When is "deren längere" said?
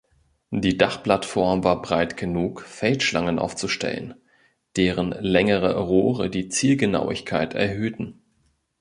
4.75-5.79